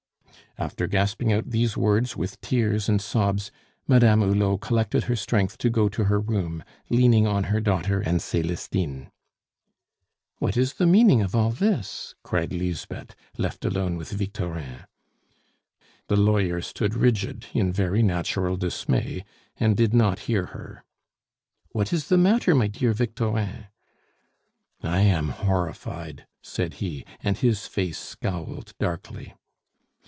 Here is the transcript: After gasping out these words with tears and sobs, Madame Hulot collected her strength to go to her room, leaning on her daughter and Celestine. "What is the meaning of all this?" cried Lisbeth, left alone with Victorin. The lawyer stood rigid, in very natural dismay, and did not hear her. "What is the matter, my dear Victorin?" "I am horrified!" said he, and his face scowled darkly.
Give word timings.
After 0.57 0.85
gasping 0.85 1.31
out 1.31 1.49
these 1.49 1.77
words 1.77 2.17
with 2.17 2.39
tears 2.41 2.89
and 2.89 3.01
sobs, 3.01 3.51
Madame 3.87 4.19
Hulot 4.19 4.59
collected 4.59 5.05
her 5.05 5.15
strength 5.15 5.57
to 5.59 5.69
go 5.69 5.87
to 5.87 6.03
her 6.03 6.19
room, 6.19 6.61
leaning 6.89 7.25
on 7.25 7.45
her 7.45 7.61
daughter 7.61 8.01
and 8.01 8.19
Celestine. 8.21 9.09
"What 10.39 10.57
is 10.57 10.73
the 10.73 10.85
meaning 10.85 11.21
of 11.21 11.33
all 11.33 11.51
this?" 11.51 12.15
cried 12.21 12.51
Lisbeth, 12.51 13.15
left 13.37 13.63
alone 13.63 13.95
with 13.95 14.11
Victorin. 14.11 14.83
The 16.09 16.17
lawyer 16.17 16.59
stood 16.61 16.95
rigid, 16.95 17.45
in 17.53 17.71
very 17.71 18.03
natural 18.03 18.57
dismay, 18.57 19.23
and 19.55 19.77
did 19.77 19.93
not 19.93 20.19
hear 20.27 20.47
her. 20.47 20.83
"What 21.69 21.93
is 21.93 22.09
the 22.09 22.17
matter, 22.17 22.53
my 22.53 22.67
dear 22.67 22.91
Victorin?" 22.91 23.67
"I 24.83 24.99
am 24.99 25.29
horrified!" 25.29 26.27
said 26.43 26.75
he, 26.75 27.05
and 27.21 27.37
his 27.37 27.67
face 27.67 27.97
scowled 27.97 28.73
darkly. 28.81 29.33